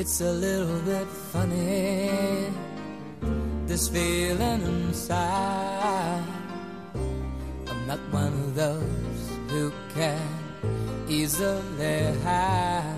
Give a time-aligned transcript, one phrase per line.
[0.00, 2.48] It's a little bit funny,
[3.66, 6.24] this feeling inside.
[7.68, 10.26] I'm not one of those who can
[11.06, 12.94] easily hide.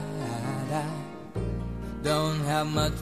[0.71, 0.87] I
[2.05, 2.95] don't have much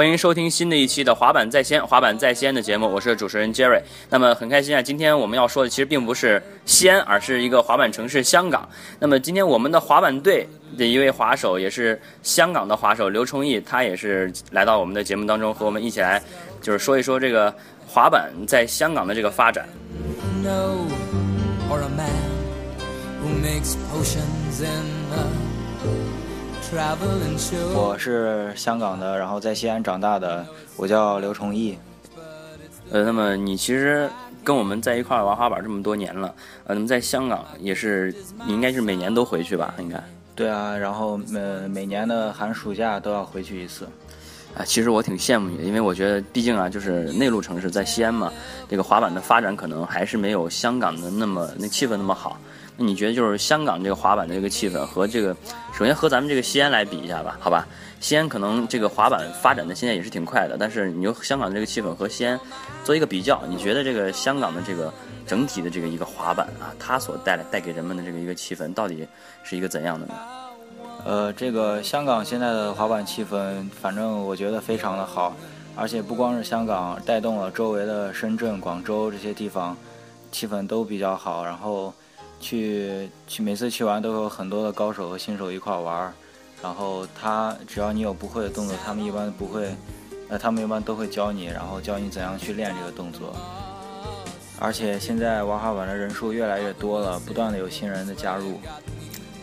[0.00, 3.82] 欢迎收听新的一期的滑板在先，滑板在先的节目，我是主持人 Jerry。
[4.08, 8.66] 那么很开心啊，今天我们要说的其实并不是西安，而是一个滑板城市香港。
[8.98, 16.18] 那么今天我们的滑板队的一位滑手，也是香港的滑手刘崇义，他也是来到我们的节目当中，和我们一起来
[16.62, 17.54] 就是说一说这个
[17.86, 19.68] 滑板在香港的这个发展。
[20.42, 20.78] know
[27.74, 31.76] 我是香港的，然后在西安长大的，我叫刘崇义。
[32.92, 34.08] 呃，那么你其实
[34.44, 36.32] 跟我们在一块儿玩滑板这么多年了，
[36.64, 38.14] 呃，那么在香港也是，
[38.46, 39.74] 你应该是每年都回去吧？
[39.78, 40.00] 应该。
[40.36, 43.84] 对啊，然后呃每年的寒暑假都要回去一次。
[44.56, 48.32] 啊，其实我挺羡慕你的，因为我觉得，毕竟啊，就是内陆城市在西安嘛，
[48.68, 52.38] 这个滑板的发展可能还是没有香港的那么那气氛那么好。
[52.80, 55.36] 你觉得，就是香港这个滑板的这个气氛和这个，
[55.72, 57.66] 首先和咱们这个西安来比一下吧，好吧？
[58.00, 62.40] 西安可能这个滑板发展的现在也是挺快的，但是你用香港的这个气氛和西安
[62.82, 64.90] 做一个比较，你觉得这个香港的这个
[65.26, 69.06] 整体的这个一个滑板啊，它所带来带给人们的这个一个气氛，到底
[69.42, 70.14] 是一个怎样的呢？
[71.04, 75.36] 呃，这个香港现在的滑板气氛，反正我觉得非常的好，
[75.76, 79.76] 而且不光是香港，带动了周围的深圳、广州这些地方，
[80.32, 81.44] 气氛都比较好。
[81.44, 81.92] 然后
[82.40, 86.12] 去去每次去玩都有很多的高手和新手一块玩，
[86.62, 89.72] 然后他只要你有不会的动作，他们一般不会，
[90.28, 93.36] 呃，他们一般都会教你，然后教你怎样去练这个动作。
[94.58, 98.60] 而且现在玩滑板的人数越来越多了，不断的有新人的加入。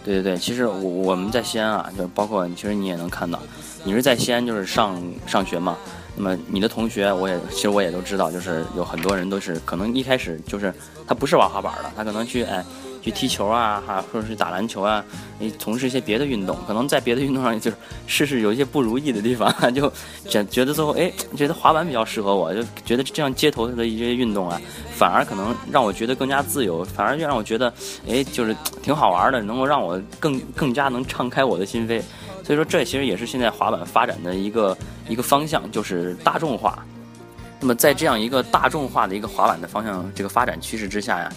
[0.03, 3.39] 对对对，其实我我们在西安啊，就是包括其实你也能看到，
[3.83, 5.77] 你是在西安就是上上学嘛。
[6.15, 10.73] 那么你的同学，我也其实我也都知道，就是有很多人都是可能一开始就是
[11.05, 12.63] 他不是玩滑板的，他可能去哎
[13.01, 15.03] 去踢球啊，哈或者是打篮球啊，
[15.39, 19.91] 你从事一些别的运动，可能在别的运动上就是试试有一些不如意的地方， 就
[20.27, 24.59] 觉觉得最后哎觉得滑板比较适合我，就觉得这样街头的一些运动啊，
[24.91, 27.73] 反而可能让我觉得更加自由，反而让我觉得
[28.07, 32.01] 哎就是挺好玩的，能够让我更更加能敞开我的心扉。
[32.43, 34.77] 所以说，这其实也是现在滑板发展的一个
[35.09, 36.79] 一个方向，就是大众化。
[37.59, 41.29] 那么，在这样一个大众化的一个滑板的方向这个发展趋势之下呀，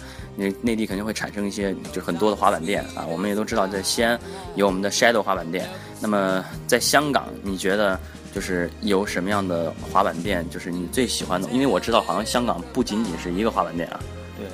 [0.61, 3.05] 内地肯定会产生一些就很多的滑板店啊。
[3.09, 4.19] 我们也都知道，在西安
[4.55, 5.67] 有我们的 Shadow 滑板店。
[5.99, 7.99] 那么，在香港，你觉得
[8.33, 11.47] 就是有什么样的滑板店，就是你最喜欢的？
[11.49, 13.99] 因为我知道，好像香港不仅仅是一个滑板店啊。
[14.37, 14.47] 对，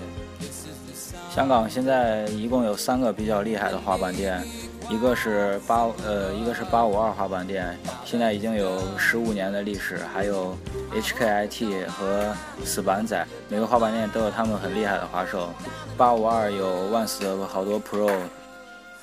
[1.33, 4.43] 香港现在一共有三个比较厉害的滑板店，
[4.89, 10.57] 一个是八呃，一个是八五二滑板店，现在已经有十五年的历史，还有
[10.93, 12.33] HKIT 和
[12.63, 15.49] 死板仔，每个滑板店都有他们很厉害的滑手。
[15.97, 18.09] 八五二有万斯的好多 Pro，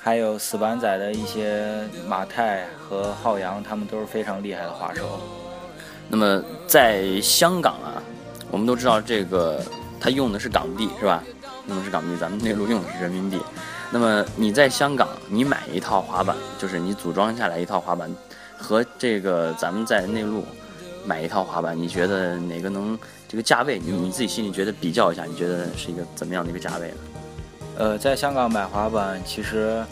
[0.01, 5.21] 还有死板仔的一些马泰和浩洋，他们都是非常厉害的滑手。
[6.09, 8.03] 那么在香港啊，
[8.51, 9.63] 我们都知道这个
[10.01, 11.23] 它用的是港币是吧？
[11.69, 13.39] 用的是港币，咱们内陆用的是人民币。
[13.95, 18.11] 那么你在香港，你买一套滑板，就是你组装下来一套滑板，
[18.59, 20.45] 和这个咱们在内陆
[21.07, 23.79] 买一套滑板，你觉得哪个能这个价位？
[23.79, 26.97] 你你自己心里觉得比较一下，你觉得是一个怎么样的一个价位呢？
[27.79, 29.85] 呃，在香港买滑板其实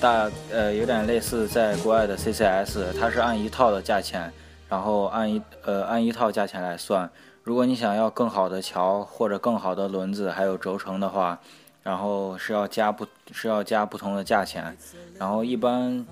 [0.00, 4.32] 大呃有点类似在国外的 CCS，它是按一套的价钱，
[4.68, 7.08] 然后按一呃按一套价钱来算。
[7.44, 11.38] 如果你想要更好的桥或者更好的轮子还有轴承的话，
[11.86, 14.76] 然后是要加不是要加不同的价钱。
[15.16, 16.04] 然后一般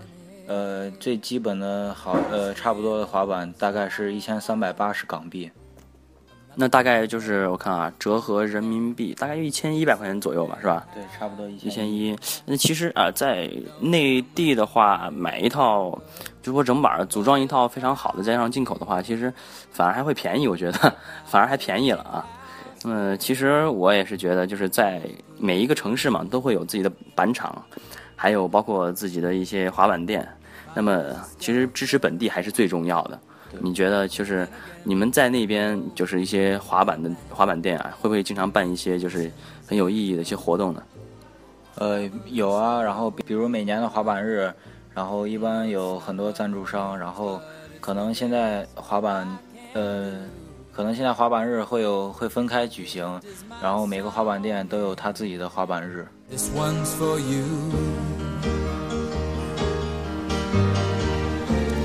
[0.46, 5.50] 呃最基本的好呃差不多的滑板大概是一千三百八十港币。
[6.54, 10.86] 那大概就是我看啊，折合人民币大概一千一百块钱左右吧，是吧？
[10.94, 12.16] 对，差不多一一千一。
[12.46, 13.50] 那其实啊，在
[13.80, 15.98] 内地的话，买一套，
[16.40, 19.34] 就说整板组装一套非常好的，加上进口的话，其实
[19.72, 20.78] 反而还会便宜，我觉得
[21.26, 22.24] 反而还便宜了啊。
[22.84, 25.00] 那么其实我也是觉得，就是在
[25.38, 27.64] 每一个城市嘛，都会有自己的板厂，
[28.14, 30.28] 还有包括自己的一些滑板店。
[30.74, 31.02] 那么
[31.38, 33.18] 其实支持本地还是最重要的。
[33.60, 34.46] 你觉得就是
[34.82, 39.30] 你们在那边就是一些滑板的滑板店啊，会不会经常办一些就是
[39.66, 40.82] 很有意义的一些活动呢？
[41.76, 44.52] 呃，有啊，然后比如每年的滑板日，
[44.92, 47.40] 然后一般有很多赞助商，然后
[47.80, 49.26] 可能现在滑板，
[49.72, 50.12] 呃，
[50.74, 53.20] 可能现在滑板日会有会分开举行，
[53.62, 56.04] 然后每个滑板店都有他自己的滑板日。
[56.28, 57.44] This one's for you.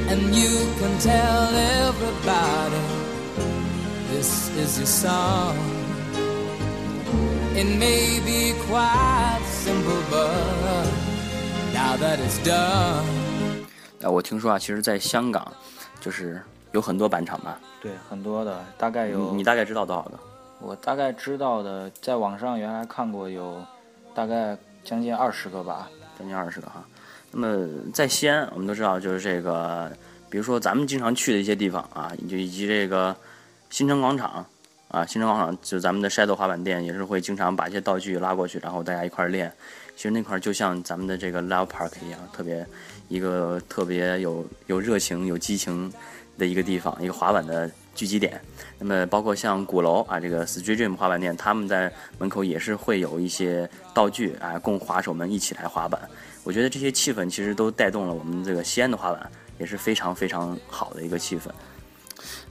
[0.09, 0.49] And you
[0.79, 2.81] can tell everybody
[4.11, 5.55] this is your song.
[7.55, 10.87] It may be quite simple, but
[11.75, 13.03] now that it's done.
[14.01, 15.45] 啊，我听说啊，其实在香港，
[16.01, 16.41] 就是
[16.71, 17.59] 有很多板厂吧？
[17.81, 20.19] 对，很多的，大概有你你大概知道多少个？
[20.59, 23.63] 我大概知道的，在网上原来看过有
[24.13, 25.89] 大概将近二十个吧。
[26.17, 26.83] 将近二十个哈。
[27.31, 29.89] 那么在西安，我们都知道，就是这个，
[30.29, 33.15] 比如说咱们经常去的一些地方啊，就以及这个
[33.69, 34.45] 新城广场
[34.89, 39.53] 啊，新城广场就是咱们的 Shadow 滑板店，也是会经常把一些道具拉过去，然后大家一块儿练。
[39.95, 42.65] 其实那块儿就像咱们的这个 Love Park 一样，特别
[43.09, 45.91] 一个特别有有热情、有激情
[46.39, 48.41] 的一个地方，一个滑板的聚集点。
[48.79, 55.99] 那么包括像鼓楼啊，这个 Street Dream 滑板店，他们在门口也是会有一些道具啊，供滑手们一起来滑板。
[56.43, 61.49] 我觉得这些气氛其实都带动了我们这个西安的滑板，也是非常非常好的一个气氛。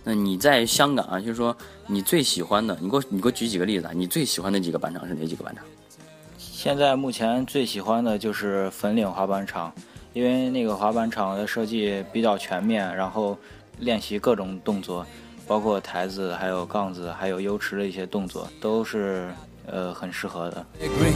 [0.05, 1.57] 那你在香港啊，就是说
[1.87, 3.93] 你最喜欢的，你给我你给我举几个例子啊？
[3.95, 5.65] 你最喜欢的几个板场是哪几个板场？
[6.39, 9.73] 现在目前最喜欢的就是粉岭滑板场，
[10.13, 13.37] 因为那个滑板场的设计比较全面，然后
[13.81, 15.07] 练习各种动作，
[15.47, 19.31] 包括台子、还有杠子、还有 U 池的一些动作，都是
[19.67, 20.67] 呃很适合的。
[20.81, 21.15] They're green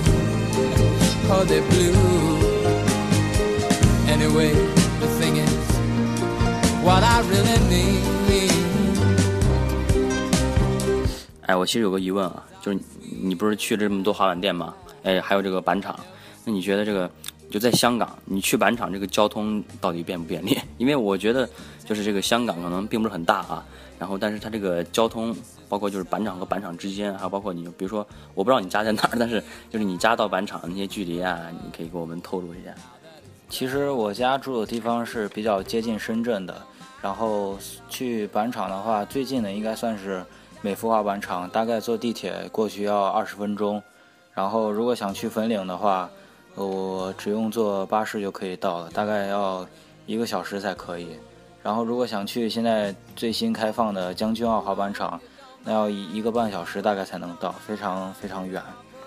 [1.29, 1.93] or they're blue.
[4.09, 4.53] Anyway,
[5.01, 5.53] the thing is,
[6.85, 8.03] what I really need.
[11.47, 12.85] 哎，我其实有个疑问啊，就是你
[13.29, 14.73] 你不是去了这么多滑板店吗？
[15.03, 15.99] 哎，还有这个板场，
[16.45, 17.11] 那你觉得这个
[17.53, 20.59] 就在香港，你去板场这个交通到底便不便利？
[20.79, 21.47] 因为我觉得
[21.85, 23.63] 就是这个香港可能并不是很大啊，
[23.99, 25.37] 然后但是它这个交通，
[25.69, 29.39] 包括就是板场和板场之间，还有包括你比如说，我不知道你家在哪儿，但是
[29.71, 32.75] 就是你家到板场那些距离啊，你可以给我们透露一下。
[33.51, 36.57] 其实我家住的地方是比较接近深圳的，
[37.03, 37.59] 然后
[37.91, 40.25] 去板场的话，最近的应该算是
[40.63, 43.83] 美孚滑板场，大概坐地铁过去要二十分钟。
[44.33, 46.09] 然后如果想去粉岭的话，
[46.55, 49.67] 我只用坐巴士就可以到了，大概要
[50.07, 51.17] 一个小时才可以。
[51.63, 55.21] 然后如果想去现在最新开放的将军澳滑板场，
[55.65, 58.61] 那要一一个半小时大概才能到，非常非常远。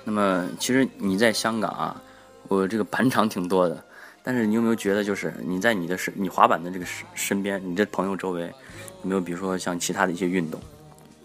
[0.03, 2.01] 那么其实你在香港啊，
[2.47, 3.83] 我这个板场挺多的，
[4.23, 8.43] 但是你有没有觉得，就是你在你的身你滑板的这个身身边，你的朋友周围，
[9.03, 10.59] 有没有比如说像其他的一些运动？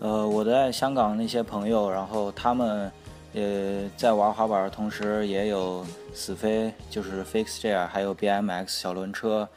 [0.01, 2.91] 呃，我在香港那些朋友，然后他们，
[3.35, 9.49] 呃，在玩滑板的同时，也有死飞，就是 fix gear，还有 BMX 小轮车，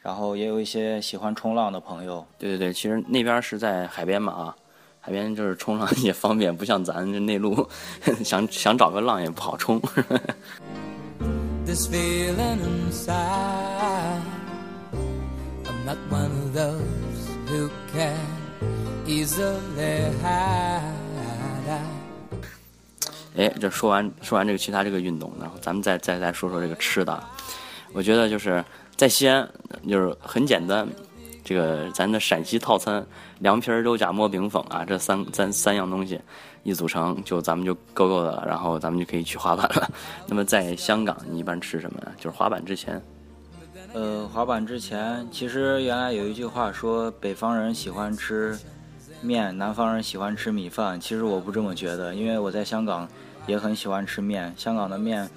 [0.00, 2.26] 然后也有一些喜欢冲浪的朋友。
[2.38, 4.56] 对对对，其实那边是在海边嘛啊，
[5.00, 7.66] 海边就是冲浪也方便，不像咱这内陆，
[8.22, 9.80] 想想找个浪也不好冲。
[11.64, 14.20] This feeling inside.
[15.64, 16.82] I'm not one of those
[17.48, 18.14] who can
[19.06, 21.11] easily hide.
[23.36, 27.22] 哎，这说完说完这个其他这个运动，然后咱们再再再说说这个吃的。
[27.92, 28.64] 我觉得就是
[28.96, 29.48] 在西安，
[29.88, 30.86] 就是很简单，
[31.44, 33.04] 这个咱的陕西套餐，
[33.38, 36.20] 凉皮儿、肉夹馍、饼粉啊，这三三三样东西
[36.62, 39.90] 一组成，就咱们就够够的了，然后咱们就可以去滑板了。
[40.28, 42.12] 那么在香港，你一般吃什么呀？
[42.18, 43.02] 就是滑板之前，
[43.94, 48.58] 呃，滑板之前，其实原来有一句话说，北方人喜欢吃
[49.22, 51.00] 面，南方人喜欢吃米饭。
[51.00, 53.08] 其实我不这么觉得，因为我在香港
[53.46, 54.52] 也很喜欢吃面。
[54.56, 55.28] 香港的面，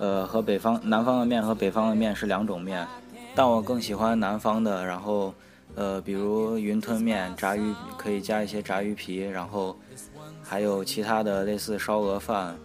[0.00, 2.86] 呃，和北方南方的面和北方的面是两种面，
[3.34, 4.84] 但我更喜欢南方的。
[4.84, 5.34] 然后，
[5.74, 9.78] 呃，比如云吞面、炸鱼可以加一些炸鱼皮，然后
[10.42, 12.56] 还有其他的类似烧鹅饭，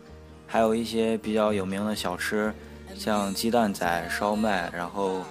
[0.48, 2.54] 还有一些比较有名的小吃，
[2.96, 5.24] 像鸡蛋仔、烧麦，然后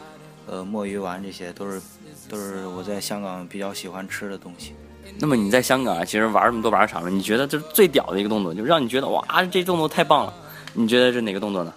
[0.47, 1.81] 呃墨鱼丸，这些都是
[2.29, 4.75] 都是我在香港比较喜欢吃的东西。
[5.19, 10.35] 那么你在香港啊，其实玩那么多板场了，你觉得就是最屌的一个动作，就让你觉得哇，这动作太棒了。
[10.75, 11.73] 你觉得是哪个动作呢？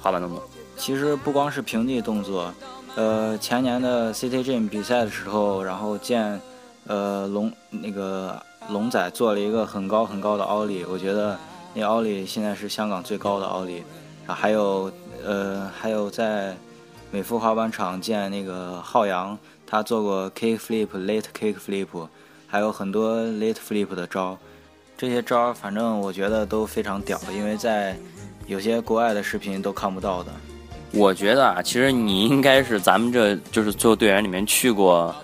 [0.00, 0.42] 滑板动作？
[0.76, 2.52] 其实不光是平地动作，
[2.94, 6.40] 呃，前年的 CTG 比赛的时候，然后见
[6.86, 11.38] 呃龙那个龙仔做了一个很高很高的奥利，我觉得
[11.74, 13.82] 那奥利现在是香港最高的奥利。
[14.26, 14.90] 然后还有
[15.24, 16.56] 呃还有在
[17.10, 21.86] 美孚滑板场见那个浩洋，他做过 kick flip、late kick flip，
[22.46, 24.36] 还有很多 late flip 的招。
[24.96, 27.96] 这些招反正我觉得都非常屌，因为在
[28.46, 30.32] 有些国外的视频都看不到的。
[30.92, 35.14] 我觉得啊，其实你应该是咱们这就是最后队员里面去过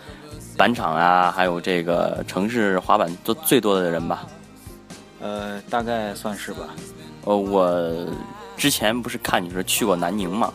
[0.56, 4.26] 板场啊，还有这个城市滑板都最多的人吧。
[5.20, 6.68] 呃，大概算是吧。
[7.24, 8.06] 呃，我
[8.56, 10.52] 之前不是看你说去过南宁嘛，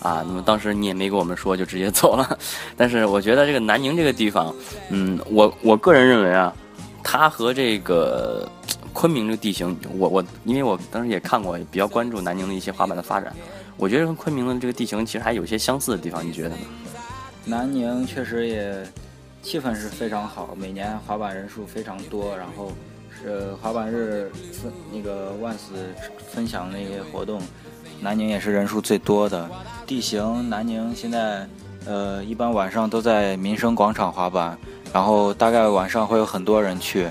[0.00, 2.38] 啊，那么当时你也没跟我们说，就直接走了。
[2.76, 4.54] 但是我觉得这个南宁这个地方，
[4.90, 6.54] 嗯，我我个人认为啊，
[7.02, 8.48] 它和这个
[8.92, 13.32] 昆明这个地形，我我因为我当时也看过，也比较关注南宁的一些滑板的发展，
[13.76, 16.56] 我觉得跟昆明的这个地形其实还有些相似的地方，你觉得呢？
[17.44, 18.86] 南宁确实也
[19.42, 22.72] 气氛是非常好，每年滑板人数非常多，然后
[23.22, 25.74] 是滑板日分那个万斯
[26.28, 27.40] 分享那些活动。
[28.00, 29.48] 南宁也是人数最多的
[29.86, 30.48] 地形。
[30.50, 31.48] 南宁现在，
[31.86, 34.56] 呃，一般晚上都在民生广场滑板，
[34.92, 37.08] 然后大概晚上会有很多人去。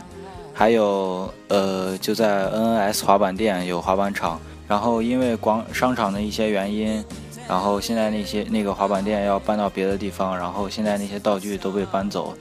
[0.53, 4.39] 还有，呃，就在 NNS 滑板店有滑板场。
[4.67, 7.03] 然后因为广商场的一些原因，
[7.47, 12.33] 然后现在那些那个滑板店要搬到别的地方，然后现在那些道具都被搬走，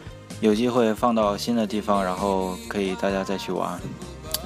[0.45, 3.81] 有机会放到新的地方，然后可以大家再去玩。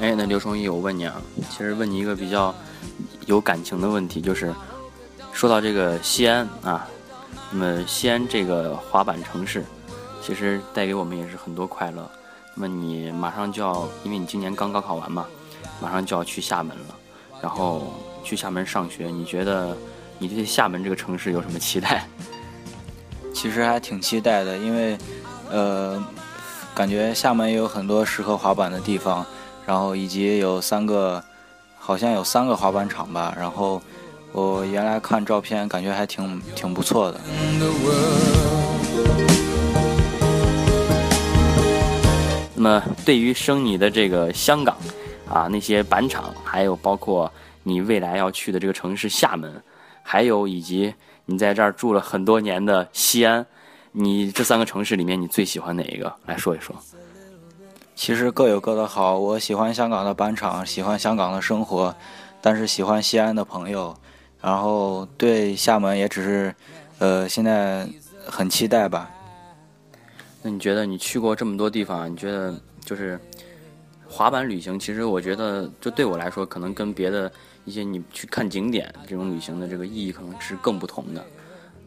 [0.00, 2.54] 哎，那刘崇义，我问你啊，其实问你一个比较。
[3.26, 4.54] 有感情的问题就是，
[5.32, 6.88] 说到这个西安啊，
[7.50, 9.64] 那么西安这个滑板城市，
[10.22, 12.08] 其实带给我们也是很多快乐。
[12.54, 15.26] 那么你马上就要，因为你今年刚高考完嘛，
[15.82, 16.94] 马上就要去厦门了，
[17.42, 19.76] 然后去厦门上学，你觉得
[20.18, 22.06] 你对厦门这个城市有什么期待？
[23.34, 24.96] 其实还挺期待的，因为
[25.50, 26.02] 呃，
[26.74, 29.24] 感觉厦门也有很多适合滑板的地方，
[29.66, 31.22] 然后以及有三个。
[31.80, 33.80] 好像有三个滑板场吧，然后
[34.32, 37.18] 我原来看照片，感觉还挺挺不错的。
[42.54, 44.76] 那么，对于生你的这个香港
[45.32, 49.50] 啊，那些板场，还有包括你未来要去的这个城市厦门，
[50.02, 50.92] 还有以及
[51.24, 53.46] 你在这儿住了很多年的西安，
[53.92, 56.12] 你这三个城市里面，你最喜欢哪一个？
[56.26, 56.74] 来说一说。
[57.94, 61.94] 其实各有各的好，我喜欢香港的板场，喜欢香港的生活，
[62.40, 63.96] 但是喜欢西安的朋友，
[64.40, 66.54] 然后对厦门也只是，
[66.98, 67.88] 呃，现在
[68.24, 69.10] 很期待吧。
[70.42, 72.54] 那你觉得你去过这么多地方，你觉得
[72.84, 73.18] 就是
[74.08, 74.78] 滑板旅行？
[74.78, 77.30] 其实我觉得，就对我来说，可能跟别的
[77.64, 81.26] 一些你去看景点这种旅行的这个意义，可能是更不同的。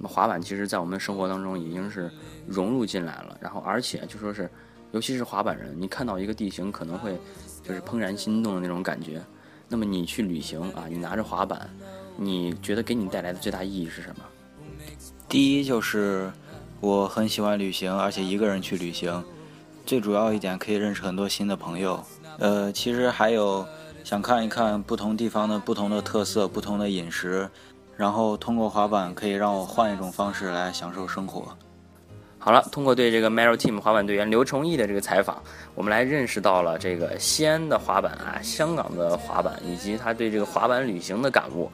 [0.01, 2.09] 那么滑板其实，在我们生活当中已经是
[2.47, 4.49] 融入进来了，然后而且就说是。
[4.93, 7.17] 尤其是滑板人，你看到一个地形可能会
[7.63, 9.21] 就是怦然心动的那种感觉。
[9.69, 11.69] 那么你去旅行啊，你拿着滑板，
[12.17, 14.25] 你觉得给你带来的最大意义是什么？
[15.29, 16.29] 第一就是
[16.81, 19.23] 我很喜欢旅行，而且一个人去旅行，
[19.85, 22.03] 最主要一点可以认识很多新的朋友。
[22.39, 23.65] 呃，其实还有
[24.03, 27.49] 想看一看不同地方的不同的特色、不同的饮食，
[27.95, 31.55] 然后通过滑板可以让我换一种方式来享受生活。
[32.39, 35.39] 好了，通过对这个 Maro Team 滑板队员刘崇义的这个采访，
[35.75, 41.69] 我们来认识到了这个西安的滑板啊，香港的滑板，以及他对这个滑板旅行的感悟。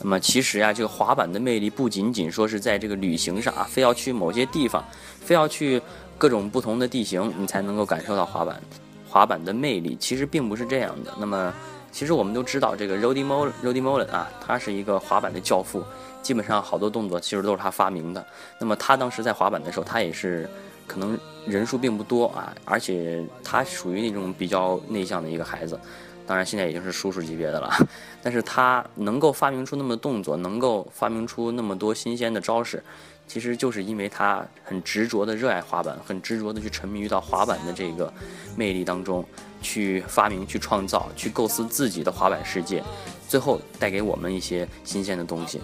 [0.00, 4.84] 那么其实呀，这个滑板的魅力不仅仅说是在这个旅行上啊，非要去某些地方，
[5.20, 5.80] 非要去
[6.18, 8.60] 各种不同的地形，你才能够感受到滑板
[9.08, 9.96] 滑板的魅力。
[10.00, 11.14] 其实并不是这样的。
[11.16, 11.54] 那么
[11.96, 15.82] 其实我们都知道，这个 Rody Mullen Rody Mullen 啊，他是一个滑板的教父。
[16.20, 18.22] 基本上好多动作其实都是他发明的。
[18.58, 20.46] 那么他当时在滑板的时候，他也是
[20.86, 25.80] 可能人数并不多啊，而且他属于那种比较内向的一个孩子。
[26.26, 27.70] 当然现在已经是叔叔级别的了，
[28.22, 32.82] 但是他能够发明出那么动作，能够发明出那么多新鲜的招式，
[33.28, 38.12] 其实就是因为他很执着的热爱滑板，很执着的去沉迷于到滑板的这个
[38.56, 39.24] 魅力当中，
[39.62, 42.82] 去发明、去创造、去构思自己的滑板世界。
[43.28, 45.60] 最后带给我们一些新鲜的东西。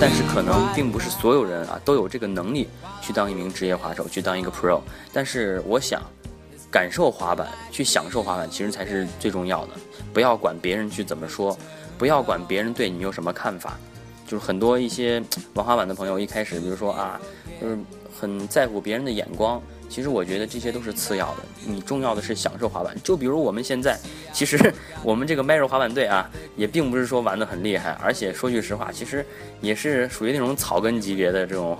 [0.00, 2.68] 但是可能并不是所有人啊都有这个能力
[3.02, 4.80] 去当一名职业滑手，去当一个 pro。
[5.12, 6.02] 但是我想，
[6.70, 9.72] 感受滑板，去享受滑板，其实才是最重要的。
[10.14, 11.56] 不要管别人去怎么说，
[11.98, 13.78] 不要管别人对你有什么看法。
[14.26, 15.22] 就是很多一些
[15.54, 17.20] 玩滑板的朋友，一开始比如说啊，
[17.60, 17.78] 就是
[18.18, 19.60] 很在乎别人的眼光。
[19.90, 22.96] 其实我觉得这些都是次要的，你重要的是享受滑板。
[23.02, 23.98] 就比如我们现在，
[24.32, 24.56] 其实
[25.02, 29.26] 我们这个迈锐滑板队啊，也并不是说玩的很厉害，而且说句实话，其实
[29.60, 31.76] 也是属于那种草根级别的这种。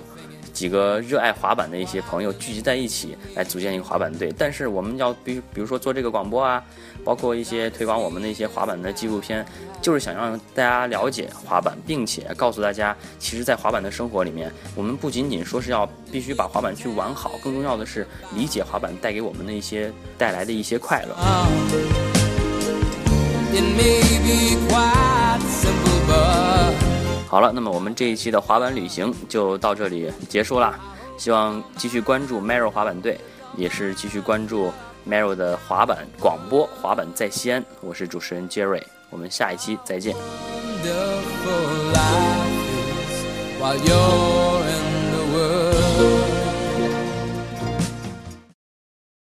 [0.53, 4.33] 几个热爱滑板的一些朋友聚集在一起，来组建一个滑板队。
[4.37, 6.63] 但是我们要比，比如说做这个广播啊，
[7.05, 9.45] 包括一些推广我们的一些滑板的纪录片，
[9.81, 21.17] 就是想让大家了解滑板，并且告诉大家，其实，在滑板的生活里面，我们不仅仅说是要必须把滑板去玩好，更重要的是理解滑板带给我们的一些带来的一些快乐。
[27.31, 30.77] 好了，那么我们这一期的滑板旅行就到这里结束啦，
[31.17, 33.21] 希望继续关注 Mario 滑板队，
[33.57, 34.73] 也是继续关注
[35.09, 40.17] Mario 的滑板广播，滑板在西安，我是主持人 Jerry 我们下一期再见。